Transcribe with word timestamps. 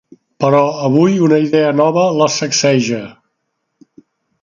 Però 0.43 0.61
avui 0.87 1.19
una 1.27 1.39
idea 1.49 1.75
nova 1.83 2.07
la 2.23 2.31
sacseja. 2.39 3.03